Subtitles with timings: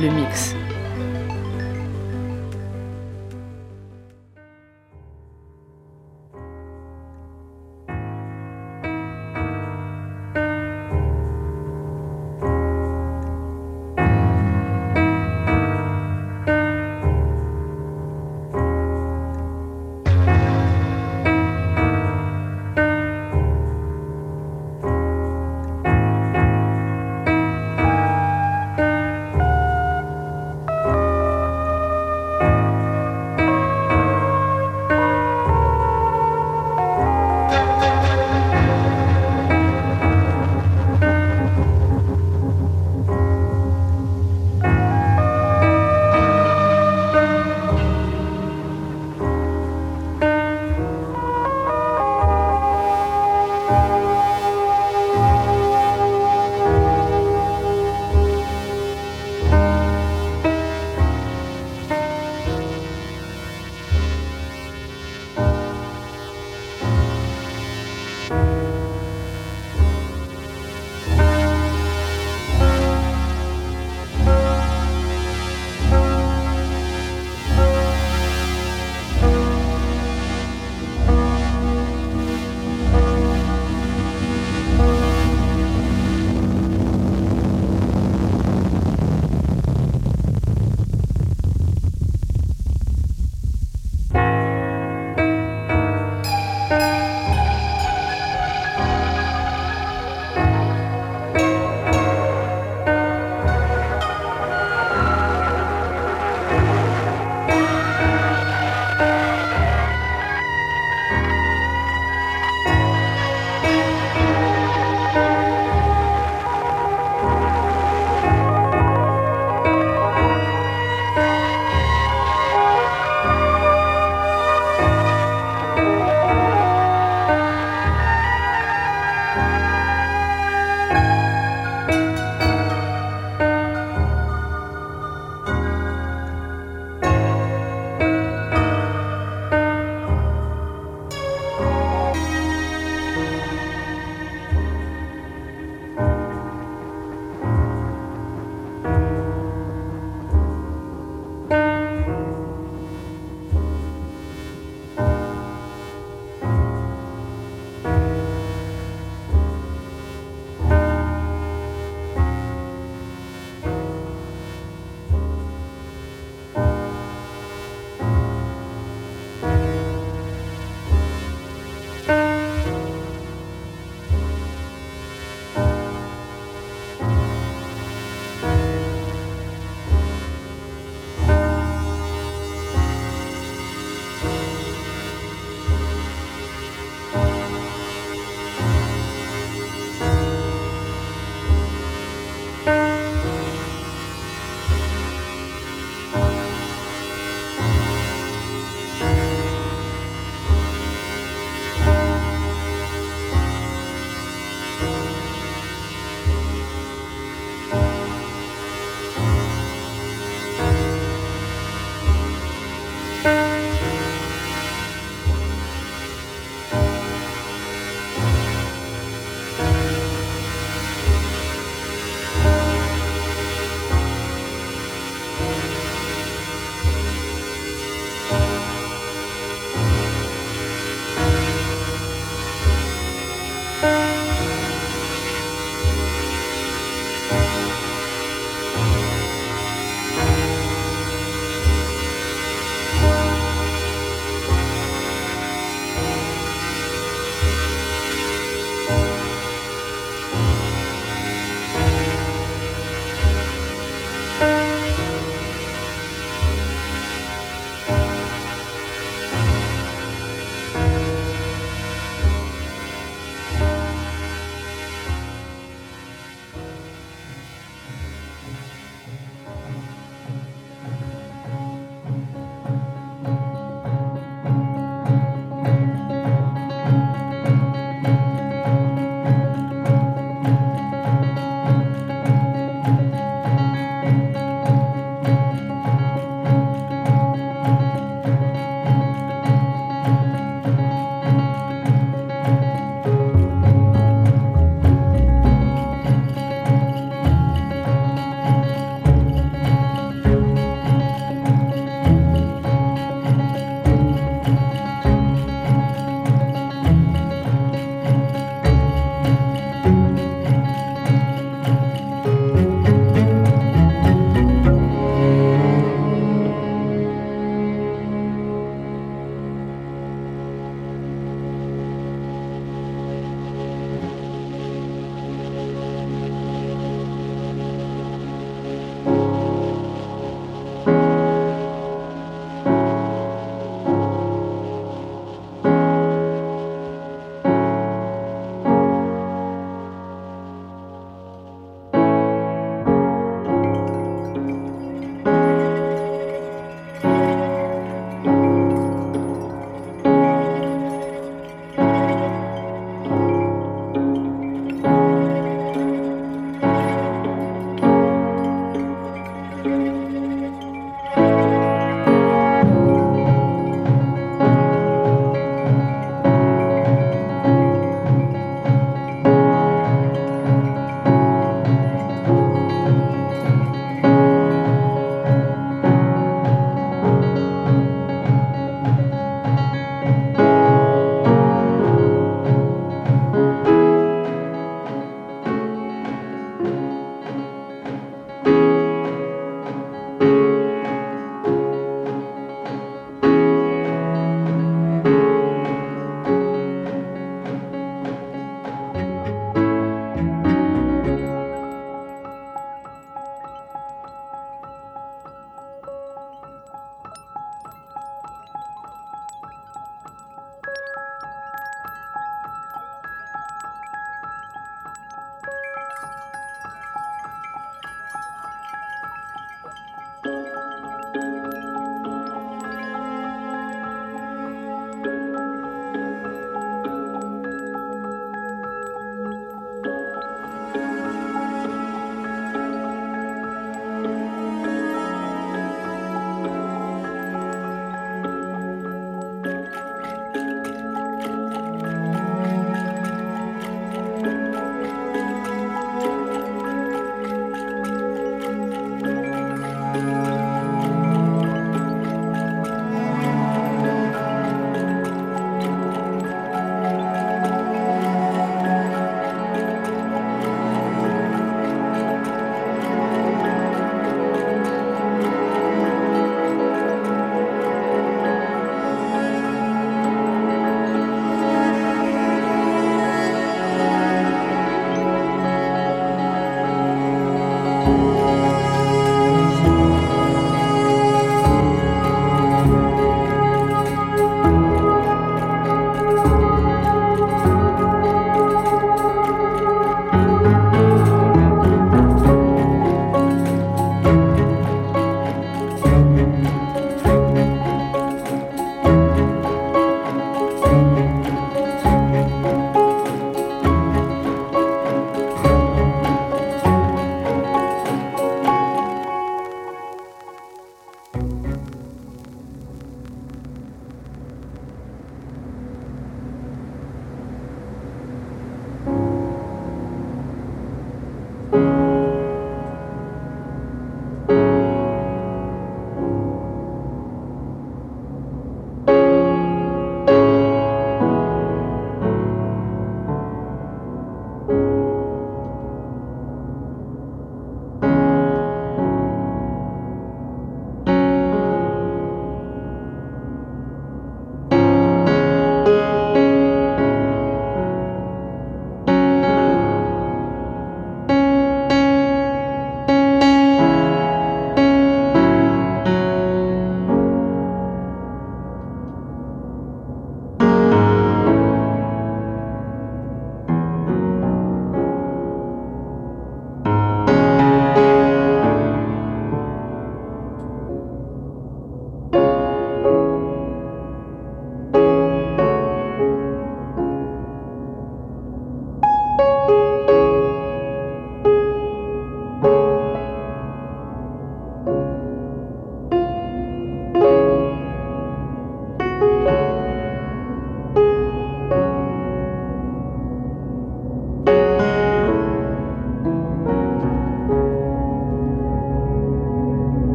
[0.00, 0.57] le mix.